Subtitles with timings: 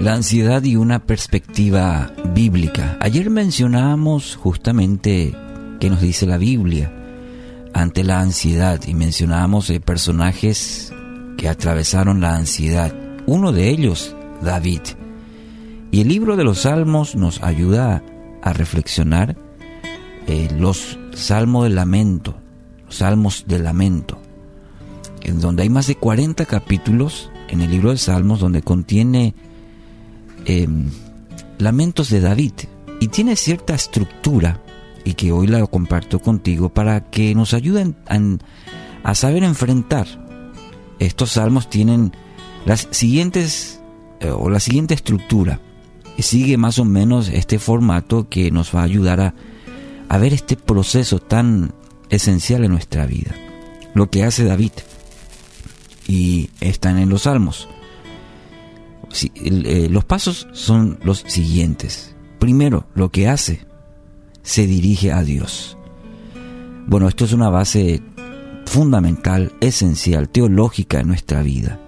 [0.00, 2.96] La ansiedad y una perspectiva bíblica.
[3.02, 5.36] Ayer mencionábamos justamente
[5.78, 6.90] qué nos dice la Biblia
[7.74, 10.90] ante la ansiedad y mencionábamos eh, personajes
[11.36, 12.94] que atravesaron la ansiedad.
[13.26, 14.80] Uno de ellos, David.
[15.90, 18.02] Y el libro de los Salmos nos ayuda
[18.40, 19.36] a reflexionar
[20.26, 22.36] eh, los salmos de lamento,
[22.88, 24.18] salmos de lamento,
[25.20, 29.34] en donde hay más de 40 capítulos en el libro de Salmos donde contiene
[30.46, 30.90] Em,
[31.58, 32.52] lamentos de David
[33.00, 34.62] y tiene cierta estructura
[35.04, 37.96] y que hoy la comparto contigo para que nos ayuden
[39.02, 40.06] a, saber enfrentar.
[40.98, 42.12] Estos salmos tienen
[42.64, 43.80] las siguientes
[44.20, 45.60] eh, o la siguiente estructura
[46.16, 49.34] y sigue más o menos este formato que nos va a ayudar a,
[50.08, 51.72] a ver este proceso tan
[52.10, 53.34] esencial en nuestra vida.
[53.94, 54.72] Lo que hace David
[56.06, 57.68] y están en los salmos.
[59.34, 62.14] Eh, los pasos son los siguientes.
[62.38, 63.66] Primero, lo que hace,
[64.42, 65.76] se dirige a Dios.
[66.86, 68.02] Bueno, esto es una base
[68.66, 71.80] fundamental, esencial, teológica en nuestra vida.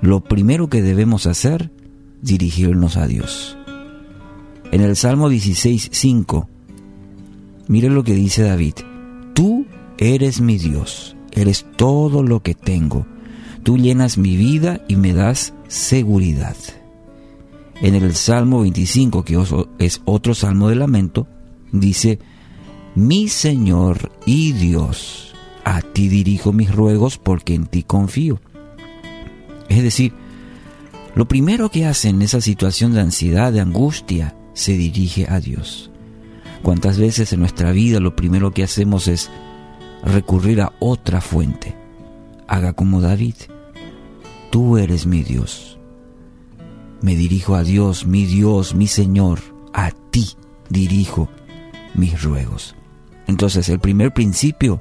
[0.00, 1.70] Lo primero que debemos hacer,
[2.22, 3.56] dirigirnos a Dios.
[4.72, 6.48] En el Salmo 16, 5,
[7.68, 8.74] mire lo que dice David.
[9.32, 13.06] Tú eres mi Dios, eres todo lo que tengo.
[13.64, 16.54] Tú llenas mi vida y me das seguridad.
[17.80, 19.42] En el Salmo 25, que
[19.78, 21.26] es otro salmo de lamento,
[21.72, 22.18] dice,
[22.94, 28.38] Mi Señor y Dios, a ti dirijo mis ruegos porque en ti confío.
[29.70, 30.12] Es decir,
[31.14, 35.90] lo primero que hace en esa situación de ansiedad, de angustia, se dirige a Dios.
[36.62, 39.30] ¿Cuántas veces en nuestra vida lo primero que hacemos es
[40.04, 41.74] recurrir a otra fuente?
[42.46, 43.36] Haga como David
[44.54, 45.80] tú eres mi Dios.
[47.00, 49.40] Me dirijo a Dios, mi Dios, mi Señor,
[49.72, 50.28] a ti
[50.68, 51.28] dirijo
[51.94, 52.76] mis ruegos.
[53.26, 54.80] Entonces, el primer principio,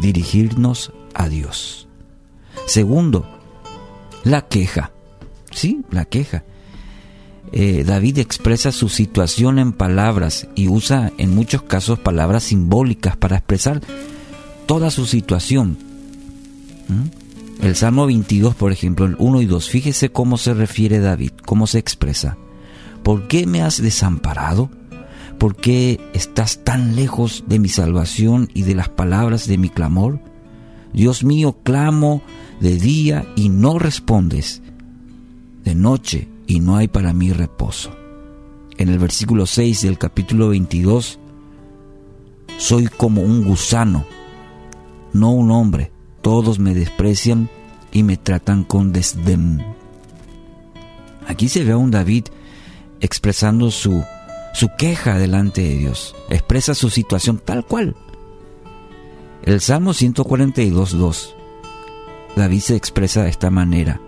[0.00, 1.86] dirigirnos a Dios.
[2.66, 3.28] Segundo,
[4.24, 4.90] la queja.
[5.50, 6.42] Sí, la queja.
[7.52, 13.36] Eh, David expresa su situación en palabras y usa en muchos casos palabras simbólicas para
[13.36, 13.82] expresar
[14.64, 15.76] toda su situación.
[16.88, 17.21] ¿Mm?
[17.62, 21.68] El Salmo 22, por ejemplo, el 1 y 2, fíjese cómo se refiere David, cómo
[21.68, 22.36] se expresa.
[23.04, 24.68] ¿Por qué me has desamparado?
[25.38, 30.18] ¿Por qué estás tan lejos de mi salvación y de las palabras de mi clamor?
[30.92, 32.20] Dios mío, clamo
[32.58, 34.60] de día y no respondes,
[35.62, 37.94] de noche y no hay para mí reposo.
[38.76, 41.20] En el versículo 6 del capítulo 22,
[42.58, 44.04] soy como un gusano,
[45.12, 47.50] no un hombre todos me desprecian
[47.92, 49.64] y me tratan con desdén.
[51.26, 52.26] Aquí se ve a un David
[53.00, 54.02] expresando su,
[54.54, 56.14] su queja delante de Dios.
[56.30, 57.96] Expresa su situación tal cual.
[59.42, 61.34] El Salmo 142.2.
[62.36, 64.00] David se expresa de esta manera.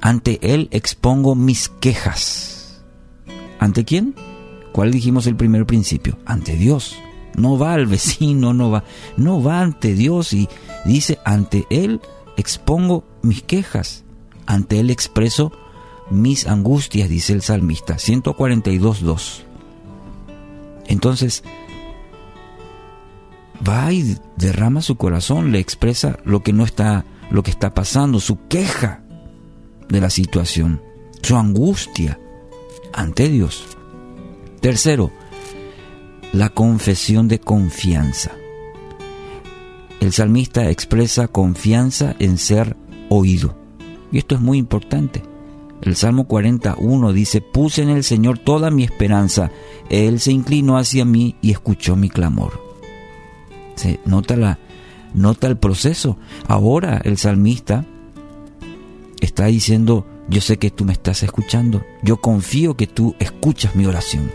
[0.00, 2.82] Ante Él expongo mis quejas.
[3.58, 4.14] ¿Ante quién?
[4.72, 6.18] ¿Cuál dijimos el primer principio?
[6.26, 6.96] Ante Dios.
[7.36, 8.82] No va al vecino, no va,
[9.16, 10.48] no va ante Dios y
[10.84, 12.00] dice, ante Él
[12.36, 14.04] expongo mis quejas,
[14.46, 15.52] ante Él expreso
[16.10, 19.42] mis angustias, dice el salmista, 142.2.
[20.86, 21.42] Entonces,
[23.66, 28.20] va y derrama su corazón, le expresa lo que no está, lo que está pasando,
[28.20, 29.02] su queja
[29.88, 30.82] de la situación,
[31.22, 32.18] su angustia
[32.92, 33.76] ante Dios.
[34.60, 35.10] Tercero,
[36.36, 38.32] la confesión de confianza.
[40.00, 42.76] El salmista expresa confianza en ser
[43.08, 43.56] oído.
[44.12, 45.22] Y esto es muy importante.
[45.80, 49.50] El Salmo 41 dice, puse en el Señor toda mi esperanza.
[49.88, 52.60] Él se inclinó hacia mí y escuchó mi clamor.
[53.76, 54.58] Se nota, la,
[55.14, 56.18] nota el proceso.
[56.48, 57.86] Ahora el salmista
[59.22, 61.82] está diciendo, yo sé que tú me estás escuchando.
[62.02, 64.30] Yo confío que tú escuchas mi oración.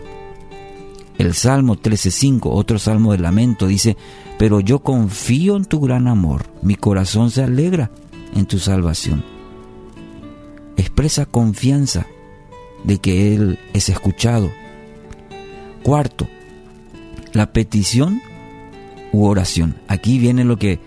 [1.18, 3.96] El Salmo 13.5, otro salmo de lamento, dice,
[4.38, 7.90] pero yo confío en tu gran amor, mi corazón se alegra
[8.34, 9.24] en tu salvación.
[10.76, 12.06] Expresa confianza
[12.84, 14.50] de que Él es escuchado.
[15.82, 16.28] Cuarto,
[17.32, 18.20] la petición
[19.12, 19.76] u oración.
[19.88, 20.80] Aquí viene lo que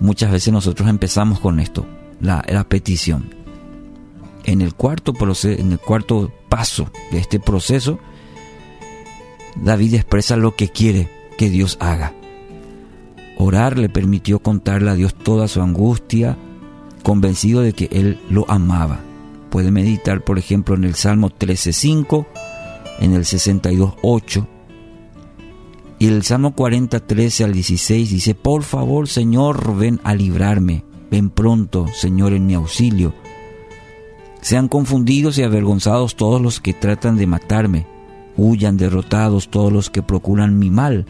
[0.00, 1.86] muchas veces nosotros empezamos con esto,
[2.20, 3.34] la, la petición.
[4.44, 5.12] En el, cuarto
[5.44, 7.98] en el cuarto paso de este proceso,
[9.62, 12.14] David expresa lo que quiere que Dios haga.
[13.36, 16.36] Orar le permitió contarle a Dios toda su angustia,
[17.02, 19.00] convencido de que Él lo amaba.
[19.50, 22.24] puede meditar, por ejemplo, en el Salmo 13.5,
[23.00, 24.46] en el 62.8,
[26.00, 31.28] y el Salmo 40, 13 al 16 dice, por favor Señor, ven a librarme, ven
[31.28, 33.12] pronto Señor en mi auxilio.
[34.40, 37.86] Sean confundidos y avergonzados todos los que tratan de matarme,
[38.40, 41.04] huyan derrotados todos los que procuran mi mal,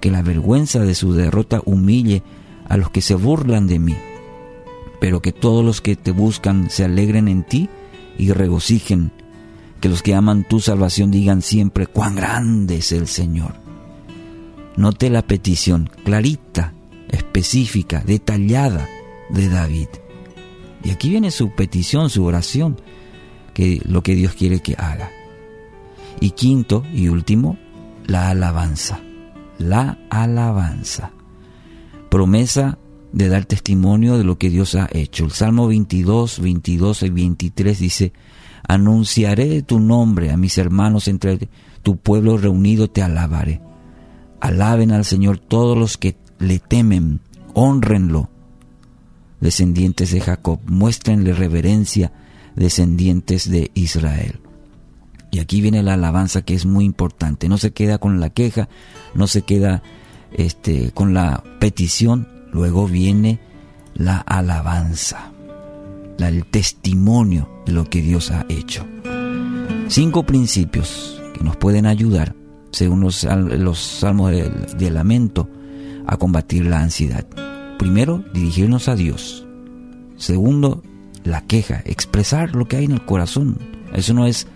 [0.00, 2.22] que la vergüenza de su derrota humille
[2.68, 3.96] a los que se burlan de mí,
[5.00, 7.68] pero que todos los que te buscan se alegren en ti
[8.18, 9.12] y regocijen,
[9.80, 13.54] que los que aman tu salvación digan siempre cuán grande es el Señor.
[14.76, 16.74] Note la petición clarita,
[17.10, 18.88] específica, detallada
[19.30, 19.88] de David.
[20.82, 22.76] Y aquí viene su petición, su oración,
[23.54, 25.10] que lo que Dios quiere que haga.
[26.20, 27.58] Y quinto y último,
[28.06, 29.00] la alabanza.
[29.58, 31.12] La alabanza.
[32.10, 32.78] Promesa
[33.12, 35.24] de dar testimonio de lo que Dios ha hecho.
[35.24, 38.12] El Salmo 22, 22 y 23 dice,
[38.68, 41.48] Anunciaré tu nombre a mis hermanos entre
[41.82, 43.60] tu pueblo reunido, te alabaré.
[44.40, 47.20] Alaben al Señor todos los que le temen,
[47.54, 48.28] honrenlo.
[49.40, 52.12] Descendientes de Jacob, muéstrenle reverencia,
[52.54, 54.40] descendientes de Israel.
[55.36, 57.50] Y aquí viene la alabanza que es muy importante.
[57.50, 58.70] No se queda con la queja,
[59.14, 59.82] no se queda
[60.32, 63.38] este, con la petición, luego viene
[63.92, 65.32] la alabanza,
[66.18, 68.86] el testimonio de lo que Dios ha hecho.
[69.88, 72.34] Cinco principios que nos pueden ayudar
[72.72, 75.50] según los, salmos de, lamento,
[76.06, 77.26] a combatir la ansiedad.
[77.78, 79.46] Primero, dirigirnos a Dios.
[80.16, 80.82] Segundo,
[81.24, 83.58] la queja, expresar lo que hay en el corazón.
[83.92, 84.46] Eso no es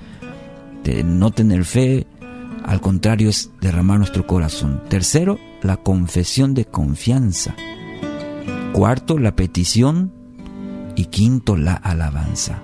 [1.05, 2.07] no tener fe,
[2.65, 4.83] al contrario es derramar nuestro corazón.
[4.89, 7.55] Tercero, la confesión de confianza.
[8.73, 10.13] Cuarto, la petición.
[10.97, 12.61] Y quinto, la alabanza.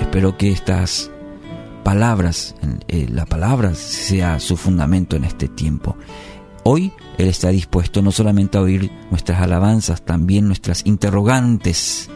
[0.00, 1.10] Espero que estas
[1.84, 2.54] palabras,
[2.88, 5.96] eh, la palabra sea su fundamento en este tiempo.
[6.64, 12.08] Hoy Él está dispuesto no solamente a oír nuestras alabanzas, también nuestras interrogantes,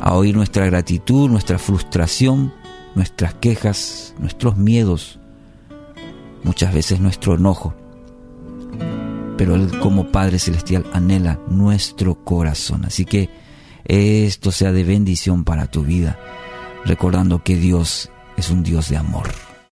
[0.00, 2.52] a oír nuestra gratitud, nuestra frustración,
[2.94, 5.18] nuestras quejas, nuestros miedos,
[6.44, 7.74] muchas veces nuestro enojo.
[9.36, 12.84] Pero Él como Padre Celestial anhela nuestro corazón.
[12.84, 13.30] Así que
[13.84, 16.18] esto sea de bendición para tu vida,
[16.84, 19.51] recordando que Dios es un Dios de amor.